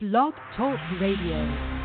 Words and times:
Blog 0.00 0.32
Talk 0.56 0.78
Radio. 1.00 1.77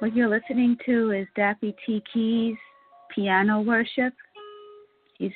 What 0.00 0.16
you're 0.16 0.30
listening 0.30 0.78
to 0.86 1.10
is 1.10 1.28
Dappy 1.36 1.74
T. 1.84 2.02
Keys 2.10 2.56
piano 3.14 3.60
worship. 3.60 4.14
He's 5.18 5.32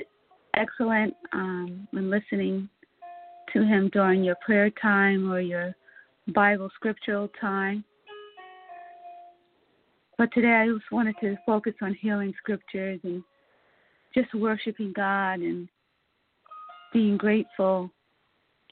excellent 0.57 1.13
um, 1.35 1.87
when 1.91 2.09
listening 2.11 2.71
to 3.53 3.63
him 3.63 3.91
during 3.93 4.25
your 4.25 4.37
prayer 4.37 4.71
time 4.71 5.31
or 5.31 5.41
your 5.41 5.75
Bible 6.29 6.71
scriptural 6.77 7.29
time. 7.39 7.85
But 10.17 10.33
today 10.33 10.53
I 10.53 10.67
just 10.67 10.91
wanted 10.91 11.17
to 11.21 11.37
focus 11.45 11.75
on 11.83 11.93
healing 12.01 12.33
scriptures 12.39 13.01
and 13.05 13.23
just 14.15 14.33
worshiping 14.33 14.95
God 14.97 15.41
and 15.41 15.69
being 16.91 17.19
grateful 17.19 17.91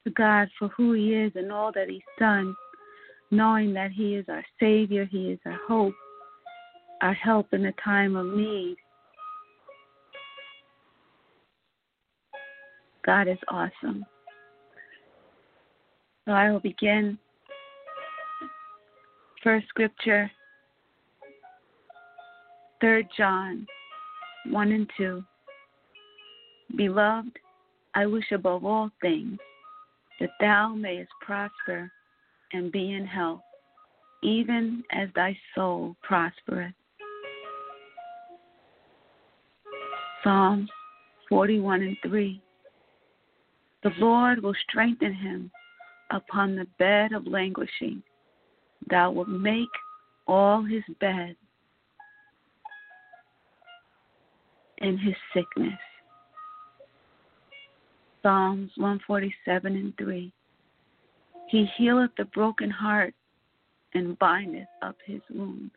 to 0.05 0.11
God 0.13 0.48
for 0.59 0.69
who 0.69 0.95
He 0.95 1.13
is 1.13 1.33
and 1.35 1.53
all 1.53 1.70
that 1.75 1.91
He's 1.91 2.01
done 2.19 2.57
knowing 3.33 3.72
that 3.72 3.91
He 3.91 4.14
is 4.14 4.27
our 4.28 4.44
Savior, 4.61 5.06
He 5.06 5.30
is 5.30 5.38
our 5.47 5.58
hope, 5.66 5.94
our 7.00 7.14
help 7.14 7.52
in 7.52 7.64
a 7.64 7.72
time 7.84 8.14
of 8.14 8.27
need. 8.27 8.77
God 13.05 13.27
is 13.27 13.39
awesome. 13.48 14.05
So 16.27 16.33
I 16.33 16.52
will 16.52 16.61
begin. 16.61 17.19
First 19.42 19.67
scripture, 19.69 20.30
3 22.80 23.08
John 23.17 23.67
1 24.50 24.72
and 24.72 24.91
2. 24.96 25.24
Beloved, 26.77 27.39
I 27.94 28.06
wish 28.06 28.30
above 28.30 28.64
all 28.64 28.91
things 29.00 29.39
that 30.20 30.30
thou 30.39 30.74
mayest 30.74 31.11
prosper 31.22 31.91
and 32.53 32.70
be 32.72 32.92
in 32.92 33.07
health, 33.07 33.40
even 34.23 34.83
as 34.92 35.08
thy 35.14 35.36
soul 35.55 35.96
prospereth. 36.02 36.74
Psalms 40.23 40.68
41 41.29 41.83
and 41.83 41.96
3. 42.02 42.40
The 43.83 43.90
Lord 43.98 44.42
will 44.42 44.55
strengthen 44.68 45.13
him 45.13 45.51
upon 46.11 46.55
the 46.55 46.67
bed 46.79 47.13
of 47.13 47.27
languishing. 47.27 48.02
Thou 48.89 49.11
wilt 49.11 49.29
make 49.29 49.69
all 50.29 50.63
his 50.63 50.83
bed 51.01 51.34
in 54.79 54.98
his 54.98 55.14
sickness. 55.34 55.79
Psalms 58.23 58.70
147 58.77 59.74
and 59.74 59.96
3. 59.96 60.33
He 61.52 61.67
healeth 61.77 62.13
the 62.17 62.24
broken 62.24 62.70
heart 62.70 63.13
and 63.92 64.18
bindeth 64.18 64.68
up 64.80 64.96
his 65.05 65.20
wounds. 65.29 65.74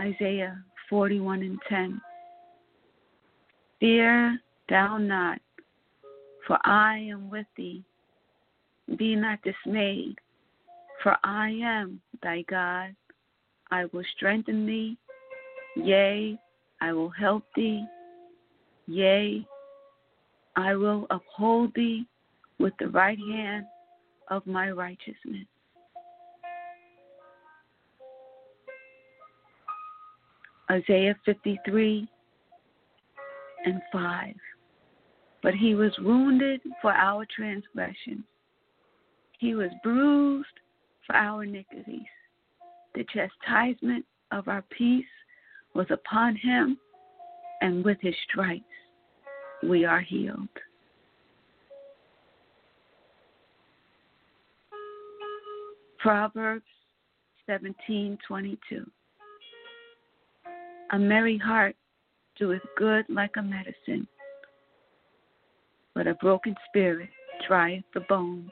Isaiah 0.00 0.64
41 0.88 1.42
and 1.42 1.58
10. 1.68 2.00
Fear 3.80 4.40
thou 4.70 4.96
not, 4.96 5.40
for 6.46 6.58
I 6.64 6.96
am 7.12 7.28
with 7.28 7.46
thee. 7.54 7.84
Be 8.96 9.14
not 9.14 9.40
dismayed, 9.42 10.16
for 11.02 11.18
I 11.22 11.50
am 11.50 12.00
thy 12.22 12.46
God. 12.48 12.96
I 13.70 13.84
will 13.92 14.04
strengthen 14.16 14.64
thee. 14.64 14.96
Yea, 15.76 16.38
I 16.80 16.94
will 16.94 17.10
help 17.10 17.44
thee. 17.54 17.84
Yea, 18.86 19.46
I 20.60 20.74
will 20.74 21.06
uphold 21.10 21.72
thee 21.74 22.06
with 22.58 22.74
the 22.78 22.88
right 22.88 23.18
hand 23.18 23.64
of 24.28 24.46
my 24.46 24.70
righteousness. 24.70 25.46
Isaiah 30.70 31.16
53 31.24 32.08
and 33.64 33.82
5. 33.92 34.34
But 35.42 35.54
he 35.54 35.74
was 35.74 35.92
wounded 36.00 36.60
for 36.82 36.92
our 36.92 37.26
transgressions, 37.34 38.24
he 39.38 39.54
was 39.54 39.70
bruised 39.82 40.46
for 41.06 41.16
our 41.16 41.44
iniquities. 41.44 42.06
The 42.94 43.04
chastisement 43.04 44.04
of 44.30 44.48
our 44.48 44.62
peace 44.76 45.04
was 45.74 45.86
upon 45.90 46.36
him, 46.36 46.78
and 47.62 47.84
with 47.84 47.98
his 48.00 48.14
stripes 48.28 48.64
we 49.62 49.84
are 49.84 50.00
healed. 50.00 50.48
Proverbs 55.98 56.64
17:22 57.48 58.90
A 60.92 60.98
merry 60.98 61.36
heart 61.36 61.76
doeth 62.38 62.62
good 62.76 63.04
like 63.10 63.36
a 63.36 63.42
medicine, 63.42 64.08
but 65.94 66.06
a 66.06 66.14
broken 66.14 66.54
spirit 66.68 67.10
drieth 67.46 67.84
the 67.92 68.00
bones. 68.08 68.50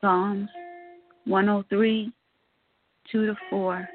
Psalms 0.00 0.50
103, 1.26 2.12
2 3.10 3.26
to 3.26 3.34
4. 3.50 3.88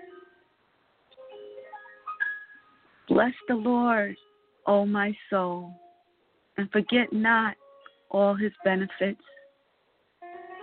Bless 3.07 3.33
the 3.47 3.55
Lord, 3.55 4.15
O 4.65 4.85
my 4.85 5.15
soul, 5.29 5.71
and 6.57 6.69
forget 6.71 7.11
not 7.11 7.55
all 8.11 8.35
his 8.35 8.51
benefits, 8.63 9.21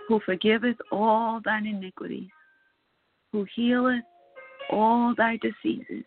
who 0.09 0.21
forgiveth 0.25 0.77
all 0.93 1.41
thine 1.45 1.67
iniquities, 1.67 2.31
who 3.33 3.47
healeth 3.55 4.05
all 4.71 5.15
thy 5.17 5.39
diseases, 5.39 6.05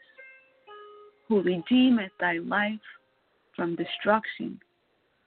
who 1.27 1.41
redeemeth 1.41 2.11
thy 2.19 2.37
life 2.37 2.79
from 3.55 3.75
destruction, 3.75 4.59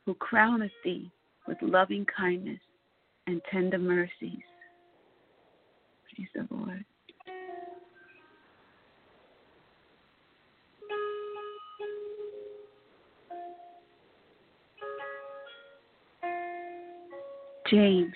who 0.04 0.14
crowneth 0.14 0.70
thee 0.84 1.10
with 1.46 1.58
loving 1.60 2.06
kindness 2.16 2.60
and 3.26 3.40
tender 3.50 3.78
mercies. 3.78 4.42
Lord. 6.50 6.84
James 17.70 18.12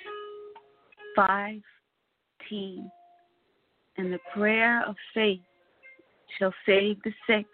5:10 1.16 2.90
And 3.96 4.12
the 4.12 4.18
prayer 4.34 4.84
of 4.86 4.96
faith 5.14 5.40
shall 6.38 6.52
save 6.66 7.02
the 7.02 7.12
sick, 7.26 7.46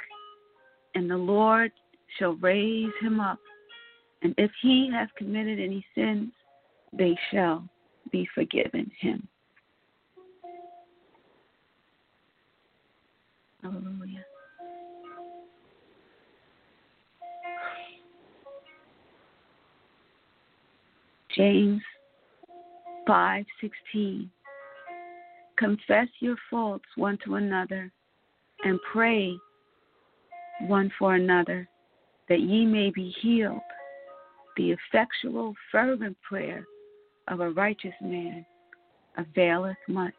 and 0.94 1.08
the 1.08 1.16
Lord 1.16 1.70
shall 2.18 2.32
raise 2.34 2.92
him 3.00 3.20
up. 3.20 3.38
And 4.22 4.34
if 4.36 4.50
he 4.60 4.90
has 4.92 5.08
committed 5.16 5.60
any 5.60 5.84
sins, 5.94 6.32
they 6.92 7.16
shall 7.30 7.68
be 8.10 8.28
forgiven 8.34 8.90
him. 8.98 9.28
Hallelujah. 13.62 14.24
James 21.36 21.80
5:16 23.06 24.28
Confess 25.56 26.08
your 26.20 26.36
faults 26.50 26.84
one 26.96 27.18
to 27.24 27.36
another 27.36 27.90
and 28.64 28.78
pray 28.92 29.36
one 30.62 30.90
for 30.98 31.14
another 31.14 31.68
that 32.28 32.40
ye 32.40 32.66
may 32.66 32.90
be 32.90 33.14
healed. 33.20 33.60
The 34.56 34.72
effectual 34.72 35.54
fervent 35.70 36.16
prayer 36.22 36.66
of 37.28 37.40
a 37.40 37.50
righteous 37.50 37.94
man 38.00 38.44
availeth 39.16 39.76
much. 39.88 40.14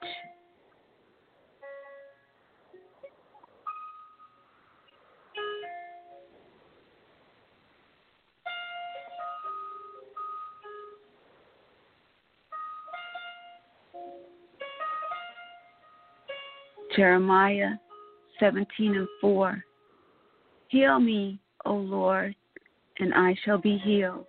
Jeremiah 16.95 17.71
17 18.39 18.95
and 18.95 19.07
4. 19.21 19.63
Heal 20.67 20.99
me, 20.99 21.39
O 21.65 21.73
Lord, 21.73 22.35
and 22.99 23.13
I 23.13 23.35
shall 23.45 23.57
be 23.57 23.77
healed. 23.77 24.25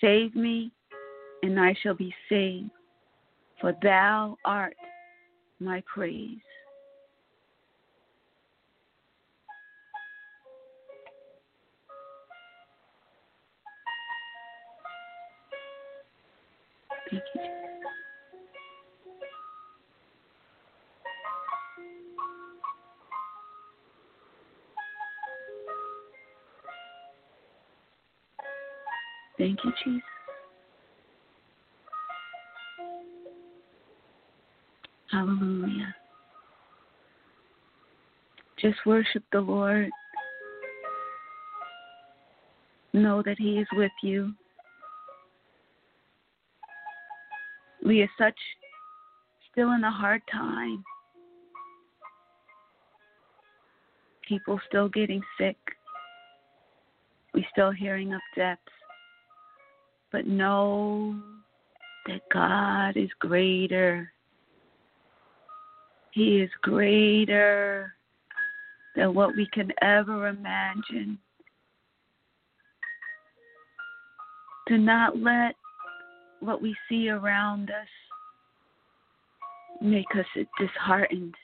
Save 0.00 0.34
me, 0.34 0.72
and 1.42 1.58
I 1.58 1.74
shall 1.82 1.94
be 1.94 2.14
saved, 2.28 2.70
for 3.60 3.74
thou 3.82 4.36
art 4.44 4.76
my 5.60 5.82
praise. 5.92 6.38
Hallelujah. 35.10 35.94
Just 38.60 38.78
worship 38.86 39.22
the 39.32 39.40
Lord. 39.40 39.90
Know 42.92 43.22
that 43.22 43.38
He 43.38 43.58
is 43.58 43.68
with 43.72 43.92
you. 44.02 44.32
We 47.84 48.02
are 48.02 48.10
such 48.18 48.38
still 49.52 49.72
in 49.72 49.84
a 49.84 49.90
hard 49.90 50.22
time. 50.32 50.82
People 54.26 54.58
still 54.66 54.88
getting 54.88 55.22
sick. 55.38 55.56
We 57.32 57.46
still 57.52 57.70
hearing 57.70 58.12
of 58.12 58.20
deaths. 58.34 58.60
But 60.10 60.26
know 60.26 61.14
that 62.06 62.22
God 62.32 62.96
is 62.96 63.10
greater. 63.20 64.12
He 66.16 66.40
is 66.40 66.48
greater 66.62 67.92
than 68.94 69.12
what 69.12 69.36
we 69.36 69.46
can 69.52 69.70
ever 69.82 70.28
imagine. 70.28 71.18
Do 74.66 74.78
not 74.78 75.18
let 75.18 75.56
what 76.40 76.62
we 76.62 76.74
see 76.88 77.10
around 77.10 77.68
us 77.68 77.86
make 79.82 80.06
us 80.18 80.24
disheartened. 80.58 81.34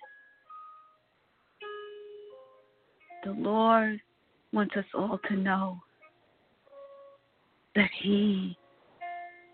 The 3.25 3.33
Lord 3.33 4.01
wants 4.55 4.75
us 4.79 4.87
all 4.95 5.21
to 5.29 5.37
know 5.37 5.77
that 7.75 7.91
He 8.03 8.57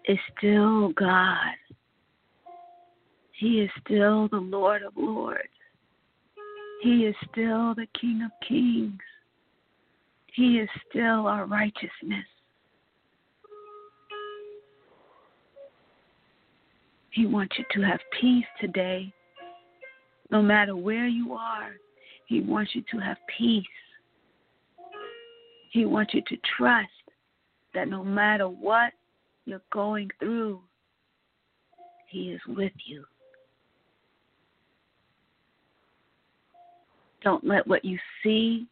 is 0.04 0.18
still 0.38 0.90
God. 0.90 1.56
He 3.38 3.60
is 3.60 3.70
still 3.84 4.26
the 4.26 4.36
Lord 4.36 4.82
of 4.82 4.94
Lords. 4.96 5.42
He 6.82 7.04
is 7.06 7.14
still 7.30 7.72
the 7.72 7.86
King 8.00 8.22
of 8.24 8.32
Kings. 8.46 8.98
He 10.34 10.58
is 10.58 10.68
still 10.90 11.28
our 11.28 11.46
righteousness. 11.46 12.26
He 17.10 17.26
wants 17.26 17.56
you 17.58 17.64
to 17.74 17.80
have 17.82 18.00
peace 18.20 18.44
today. 18.60 19.12
No 20.32 20.42
matter 20.42 20.74
where 20.74 21.06
you 21.06 21.34
are, 21.34 21.74
He 22.26 22.40
wants 22.40 22.74
you 22.74 22.82
to 22.90 22.98
have 22.98 23.18
peace. 23.38 23.64
He 25.70 25.84
wants 25.84 26.12
you 26.12 26.22
to 26.22 26.36
trust 26.56 26.88
that 27.72 27.86
no 27.86 28.02
matter 28.02 28.48
what 28.48 28.92
you're 29.44 29.62
going 29.72 30.10
through, 30.18 30.60
He 32.08 32.30
is 32.32 32.40
with 32.48 32.72
you. 32.84 33.04
Don't 37.22 37.44
let 37.44 37.66
what 37.66 37.84
you 37.84 37.98
see 38.22 38.66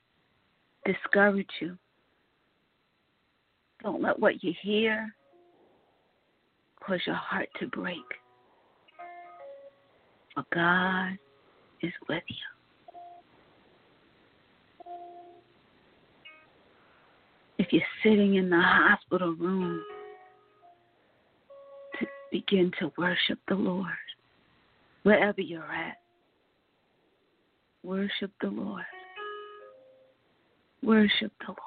discourage 0.85 1.51
you. 1.61 1.77
Don't 3.83 4.01
let 4.03 4.19
what 4.19 4.43
you 4.43 4.55
hear 4.63 5.13
cause 6.81 7.01
your 7.07 7.17
heart 7.17 7.49
to 7.61 7.67
break. 7.67 7.97
For 10.35 10.45
God 10.55 11.19
is 11.83 11.93
with 12.09 12.23
you. 12.29 12.37
If 17.59 17.73
you're 17.73 17.83
sitting 18.03 18.35
in 18.37 18.51
the 18.51 18.61
hospital 18.61 19.35
room, 19.35 19.83
to 21.99 22.07
begin 22.31 22.71
to 22.79 22.93
worship 22.99 23.39
the 23.49 23.55
Lord 23.55 23.87
wherever 25.03 25.41
you're 25.41 25.73
at. 25.73 25.97
Worship 27.83 28.31
the 28.41 28.49
Lord. 28.49 28.85
Worship 30.83 31.33
the 31.41 31.49
Lord. 31.49 31.59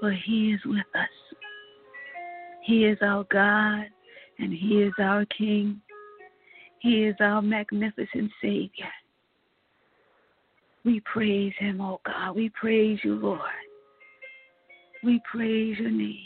For 0.00 0.12
He 0.12 0.52
is 0.52 0.60
with 0.64 0.86
us. 0.94 1.08
He 2.62 2.84
is 2.84 2.98
our 3.02 3.24
God 3.30 3.86
and 4.38 4.52
He 4.52 4.82
is 4.82 4.92
our 4.98 5.24
King. 5.26 5.80
He 6.80 7.04
is 7.04 7.16
our 7.20 7.40
magnificent 7.40 8.30
Savior. 8.42 8.92
We 10.84 11.00
praise 11.00 11.52
Him, 11.58 11.80
oh 11.80 12.00
God. 12.04 12.36
We 12.36 12.50
praise 12.50 12.98
you, 13.02 13.14
Lord. 13.14 13.40
We 15.02 15.20
praise 15.30 15.78
your 15.78 15.90
name. 15.90 16.18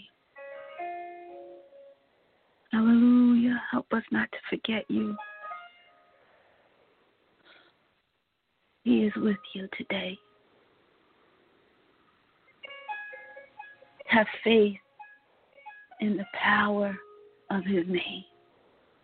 Hallelujah. 2.72 3.60
Help 3.70 3.86
us 3.92 4.02
not 4.10 4.30
to 4.32 4.38
forget 4.50 4.84
you. 4.88 5.16
He 8.88 9.04
is 9.04 9.12
with 9.16 9.36
you 9.52 9.68
today. 9.76 10.18
Have 14.06 14.26
faith 14.42 14.78
in 16.00 16.16
the 16.16 16.24
power 16.32 16.96
of 17.50 17.64
his 17.64 17.84
name, 17.86 18.24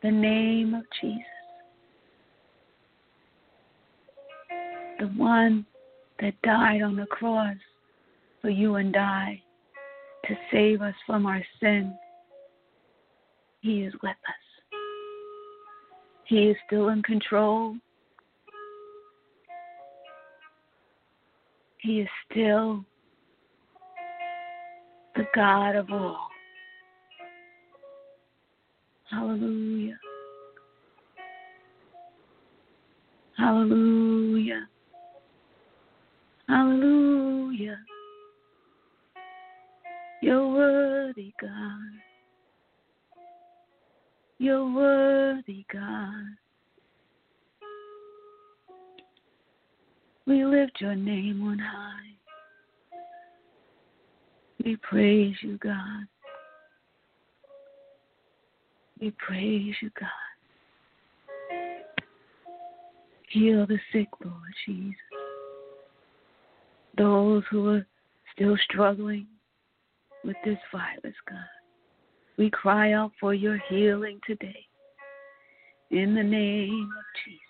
the 0.03 0.11
name 0.11 0.73
of 0.73 0.85
Jesus, 1.03 1.21
the 5.01 5.09
one 5.19 5.67
that 6.19 6.33
died 6.41 6.81
on 6.81 6.97
the 6.97 7.05
cross 7.05 7.55
for 8.41 8.49
you 8.49 8.77
and 8.77 8.97
I 8.97 9.43
to 10.27 10.35
save 10.51 10.81
us 10.81 10.95
from 11.07 11.27
our 11.27 11.45
sin. 11.61 11.95
He 13.61 13.83
is 13.83 13.93
with 14.03 14.13
us. 14.13 14.79
He 16.25 16.45
is 16.45 16.57
still 16.67 16.89
in 16.89 17.03
control. 17.03 17.77
He 21.85 22.01
is 22.01 22.09
still 22.31 22.83
the 25.17 25.27
God 25.35 25.77
of 25.77 25.91
all. 25.93 26.29
Hallelujah. 29.11 29.99
Hallelujah. 33.37 34.67
Hallelujah. 36.49 37.79
You're 40.23 40.49
worthy, 40.49 41.35
God. 41.39 41.51
You're 44.39 44.73
worthy, 44.73 45.67
God. 45.71 46.25
We 50.27 50.45
lift 50.45 50.81
your 50.81 50.95
name 50.95 51.47
on 51.47 51.59
high. 51.59 52.15
We 54.65 54.77
praise 54.77 55.35
you, 55.43 55.59
God. 55.59 56.07
We 59.01 59.13
praise 59.19 59.75
you, 59.83 59.91
God. 60.01 60.09
Heal 63.29 63.67
the 63.67 63.79
sick, 63.93 64.09
Lord 64.25 64.37
Jesus. 64.65 64.95
Those 66.97 67.43
who 67.51 67.69
are 67.69 67.87
still 68.35 68.57
struggling 68.65 69.27
with 70.25 70.37
this 70.45 70.59
virus, 70.73 71.17
God. 71.29 71.39
We 72.39 72.49
cry 72.49 72.93
out 72.93 73.13
for 73.21 73.35
your 73.35 73.59
healing 73.69 74.21
today. 74.27 74.65
In 75.91 76.15
the 76.15 76.23
name 76.23 76.89
of 76.97 77.05
Jesus. 77.25 77.41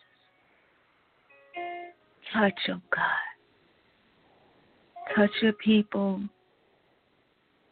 Touch 2.34 2.58
them, 2.66 2.82
God. 2.90 3.02
Touch 5.16 5.30
your 5.40 5.52
people 5.52 6.20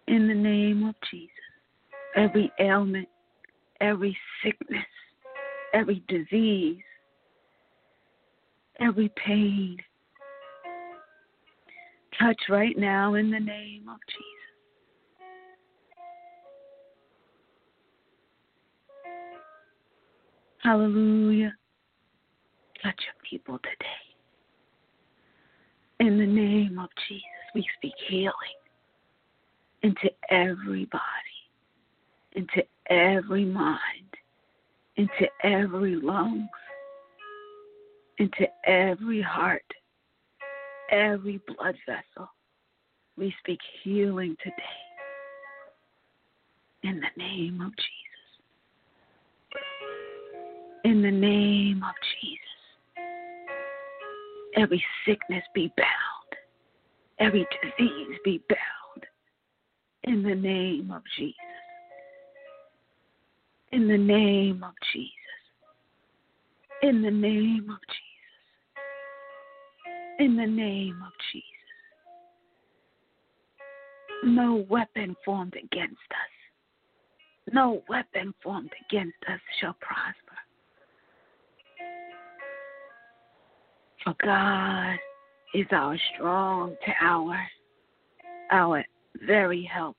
in 0.06 0.28
the 0.28 0.34
name 0.34 0.86
of 0.86 0.94
Jesus. 1.10 1.28
Every 2.14 2.52
ailment, 2.60 3.08
every 3.80 4.16
sickness, 4.44 4.84
every 5.74 6.04
disease, 6.06 6.78
every 8.80 9.10
pain. 9.26 9.78
Touch 12.20 12.40
right 12.48 12.78
now 12.78 13.14
in 13.14 13.30
the 13.32 13.40
name 13.40 13.88
of 13.88 13.98
Jesus. 14.06 14.32
Hallelujah. 20.62 21.52
Touch 22.80 23.00
your 23.00 23.14
people 23.28 23.58
today. 23.58 24.01
In 26.02 26.18
the 26.18 26.26
name 26.26 26.80
of 26.80 26.88
Jesus, 27.06 27.22
we 27.54 27.64
speak 27.78 27.94
healing 28.08 28.32
into 29.84 30.10
every 30.30 30.86
body, 30.86 31.00
into 32.32 32.64
every 32.90 33.44
mind, 33.44 33.78
into 34.96 35.28
every 35.44 35.94
lungs, 35.94 36.48
into 38.18 38.48
every 38.64 39.22
heart, 39.22 39.62
every 40.90 41.40
blood 41.46 41.76
vessel. 41.86 42.28
We 43.16 43.32
speak 43.38 43.60
healing 43.84 44.36
today. 44.42 44.56
In 46.82 47.00
the 47.00 47.22
name 47.22 47.60
of 47.60 47.70
Jesus. 47.76 48.42
In 50.84 51.00
the 51.00 51.12
name 51.12 51.84
of 51.84 51.94
Jesus. 52.20 52.51
Every 54.56 54.84
sickness 55.06 55.44
be 55.54 55.72
bound, 55.76 56.36
every 57.18 57.46
disease 57.62 58.18
be 58.24 58.42
bound. 58.48 59.06
In 60.04 60.22
the 60.22 60.34
name 60.34 60.90
of 60.90 61.02
Jesus. 61.16 61.36
In 63.70 63.88
the 63.88 63.96
name 63.96 64.62
of 64.64 64.74
Jesus. 64.92 65.12
In 66.82 67.02
the 67.02 67.10
name 67.10 67.70
of 67.70 67.78
Jesus. 67.88 68.02
In 70.18 70.36
the 70.36 70.46
name 70.46 71.02
of 71.06 71.12
Jesus. 71.32 71.48
No 74.24 74.66
weapon 74.68 75.16
formed 75.24 75.54
against 75.54 75.96
us. 76.10 76.32
No 77.52 77.82
weapon 77.88 78.34
formed 78.42 78.70
against 78.88 79.16
us 79.28 79.40
shall 79.60 79.76
prosper. 79.80 80.31
For 84.04 84.14
God 84.24 84.96
is 85.54 85.66
our 85.70 85.96
strong 86.14 86.74
tower, 87.00 87.38
our 88.50 88.84
very 89.26 89.62
help 89.62 89.96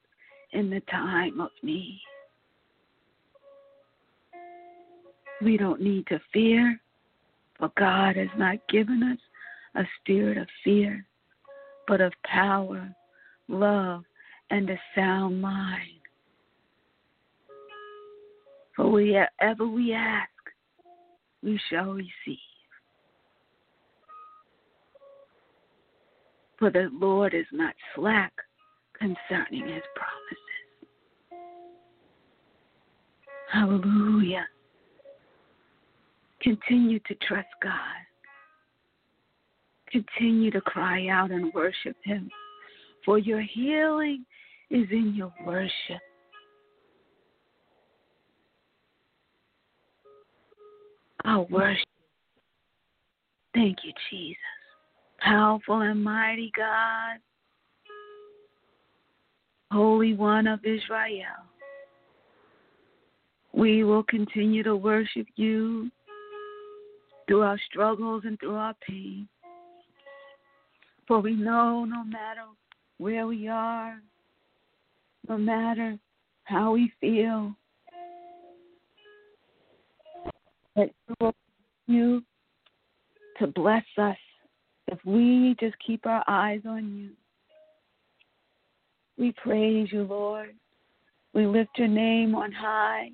in 0.52 0.70
the 0.70 0.82
time 0.92 1.40
of 1.40 1.50
need. 1.62 2.02
We 5.42 5.58
don't 5.58 5.82
need 5.82 6.06
to 6.08 6.20
fear, 6.34 6.80
for 7.58 7.72
God 7.78 8.18
has 8.18 8.30
not 8.38 8.58
given 8.68 9.04
us 9.04 9.20
a 9.76 9.88
spirit 10.00 10.38
of 10.38 10.48
fear, 10.64 11.06
but 11.88 12.02
of 12.02 12.12
power, 12.26 12.94
love, 13.48 14.04
and 14.50 14.70
a 14.70 14.80
sound 14.96 15.42
mind. 15.42 16.00
For 18.76 18.90
whatever 18.90 19.68
we 19.68 19.94
ask, 19.94 20.30
we 21.42 21.60
shall 21.70 21.92
receive. 21.94 22.53
For 26.64 26.72
the 26.72 26.88
Lord 26.94 27.34
is 27.34 27.46
not 27.52 27.74
slack 27.94 28.32
concerning 28.98 29.68
his 29.68 29.84
promises. 29.98 30.38
Hallelujah. 33.52 34.46
Continue 36.42 37.00
to 37.00 37.16
trust 37.28 37.50
God. 37.62 37.74
Continue 39.92 40.52
to 40.52 40.62
cry 40.62 41.10
out 41.10 41.32
and 41.32 41.54
worship 41.54 41.98
him. 42.02 42.32
For 43.04 43.18
your 43.18 43.42
healing 43.42 44.24
is 44.70 44.88
in 44.90 45.16
your 45.18 45.34
worship. 45.46 46.00
Our 51.26 51.44
worship. 51.50 51.84
Thank 53.54 53.80
you, 53.84 53.92
Jesus. 54.10 54.38
Powerful 55.24 55.80
and 55.80 56.04
mighty 56.04 56.52
God, 56.54 57.18
Holy 59.72 60.16
One 60.16 60.48
of 60.48 60.60
Israel. 60.66 61.24
We 63.54 63.86
will 63.86 64.04
continue 64.04 64.64
to 64.64 64.76
worship 64.76 65.26
you 65.38 65.90
through 67.26 67.44
our 67.44 67.58
struggles 67.70 68.24
and 68.26 68.38
through 68.38 68.56
our 68.56 68.76
pain. 68.86 69.30
For 71.08 71.22
we 71.22 71.36
know 71.36 71.86
no 71.86 72.04
matter 72.04 72.42
where 72.98 73.26
we 73.26 73.48
are, 73.48 74.02
no 75.30 75.38
matter 75.38 75.98
how 76.44 76.74
we 76.74 76.92
feel, 77.00 77.56
that 80.76 80.90
you 81.08 81.16
will 81.22 81.34
continue 81.88 82.22
to 83.40 83.48
bless 83.48 83.86
us 83.98 84.18
if 84.94 85.00
we 85.06 85.56
just 85.60 85.76
keep 85.86 86.06
our 86.06 86.24
eyes 86.28 86.62
on 86.68 86.96
you. 86.96 87.10
We 89.18 89.32
praise 89.32 89.90
you, 89.92 90.04
Lord. 90.04 90.54
We 91.34 91.48
lift 91.48 91.72
your 91.78 91.88
name 91.88 92.36
on 92.36 92.52
high. 92.52 93.10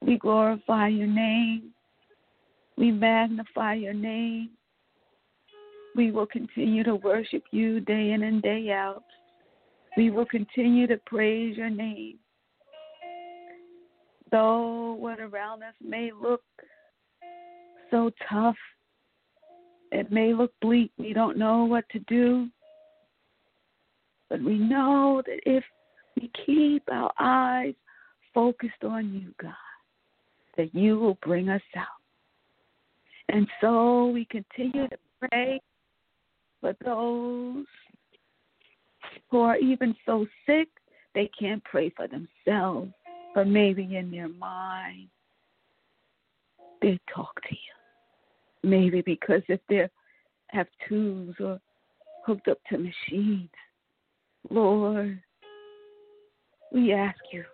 We 0.00 0.16
glorify 0.16 0.88
your 0.88 1.08
name. 1.08 1.70
We 2.76 2.92
magnify 2.92 3.74
your 3.74 3.94
name. 3.94 4.50
We 5.96 6.12
will 6.12 6.26
continue 6.26 6.84
to 6.84 6.94
worship 6.94 7.42
you 7.50 7.80
day 7.80 8.12
in 8.12 8.22
and 8.22 8.40
day 8.40 8.70
out. 8.70 9.02
We 9.96 10.10
will 10.10 10.26
continue 10.26 10.86
to 10.86 11.00
praise 11.06 11.56
your 11.56 11.70
name. 11.70 12.18
Though 14.30 14.92
what 15.00 15.18
around 15.18 15.64
us 15.64 15.74
may 15.84 16.12
look 16.12 16.42
so 17.90 18.12
tough, 18.30 18.54
it 19.92 20.12
may 20.12 20.34
look 20.34 20.52
bleak. 20.60 20.90
We 20.98 21.12
don't 21.12 21.38
know 21.38 21.64
what 21.64 21.88
to 21.90 21.98
do. 22.00 22.48
But 24.28 24.42
we 24.42 24.58
know 24.58 25.22
that 25.26 25.40
if 25.46 25.64
we 26.16 26.30
keep 26.44 26.82
our 26.90 27.12
eyes 27.18 27.74
focused 28.34 28.84
on 28.84 29.12
you, 29.12 29.32
God, 29.40 29.54
that 30.56 30.74
you 30.74 30.98
will 30.98 31.18
bring 31.22 31.48
us 31.48 31.62
out. 31.76 31.86
And 33.30 33.46
so 33.60 34.06
we 34.06 34.26
continue 34.26 34.88
to 34.88 34.98
pray 35.28 35.60
for 36.60 36.74
those 36.84 37.66
who 39.30 39.40
are 39.40 39.56
even 39.56 39.94
so 40.06 40.26
sick 40.46 40.68
they 41.14 41.30
can't 41.38 41.62
pray 41.64 41.90
for 41.96 42.06
themselves, 42.06 42.92
but 43.34 43.46
maybe 43.46 43.96
in 43.96 44.10
their 44.10 44.28
mind 44.28 45.08
they 46.80 46.98
talk 47.14 47.34
to 47.42 47.54
you. 47.54 47.77
Maybe 48.62 49.02
because 49.02 49.42
if 49.48 49.60
they 49.68 49.88
have 50.48 50.66
tubes 50.88 51.36
or 51.40 51.60
hooked 52.26 52.48
up 52.48 52.58
to 52.70 52.78
machines, 52.78 53.50
Lord, 54.50 55.20
we 56.72 56.92
ask 56.92 57.18
you 57.32 57.44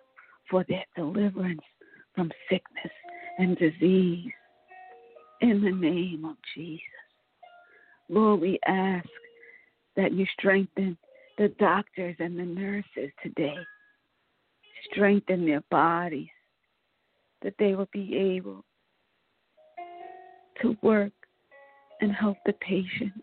for 0.49 0.65
their 0.67 0.85
deliverance 0.95 1.61
from 2.13 2.31
sickness 2.49 2.93
and 3.37 3.57
disease 3.57 4.31
in 5.41 5.61
the 5.61 5.71
name 5.71 6.25
of 6.25 6.35
Jesus. 6.55 6.81
Lord, 8.09 8.41
we 8.41 8.59
ask 8.65 9.07
that 9.95 10.13
you 10.13 10.25
strengthen 10.37 10.97
the 11.37 11.49
doctors 11.59 12.15
and 12.19 12.37
the 12.37 12.45
nurses 12.45 13.11
today. 13.21 13.57
Strengthen 14.91 15.45
their 15.45 15.63
bodies 15.71 16.29
that 17.41 17.55
they 17.59 17.75
will 17.75 17.89
be 17.91 18.15
able 18.15 18.63
to 20.65 20.77
work 20.81 21.13
and 22.01 22.11
help 22.11 22.37
the 22.45 22.53
patient. 22.53 23.13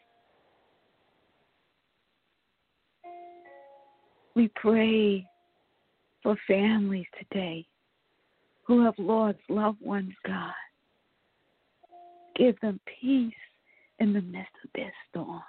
We 4.34 4.48
pray 4.54 5.26
for 6.22 6.36
families 6.46 7.06
today 7.18 7.66
who 8.64 8.84
have 8.84 8.94
lost 8.96 9.38
loved 9.48 9.80
ones, 9.82 10.12
God. 10.26 10.52
Give 12.36 12.58
them 12.60 12.80
peace 13.00 13.34
in 13.98 14.12
the 14.12 14.22
midst 14.22 14.52
of 14.64 14.70
their 14.74 14.92
storm. 15.10 15.42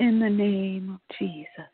In 0.00 0.18
the 0.20 0.28
name 0.28 0.90
of 0.94 1.16
Jesus. 1.18 1.73